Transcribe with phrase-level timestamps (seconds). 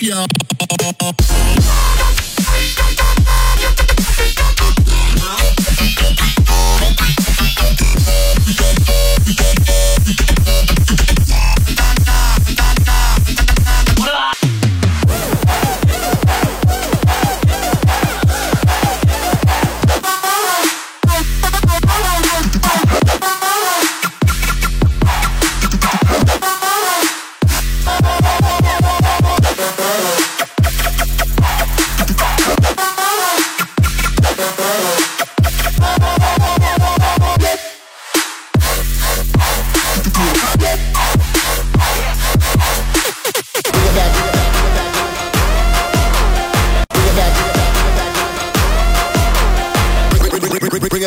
[0.00, 0.26] Yeah.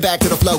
[0.00, 0.58] bring it back to the flow.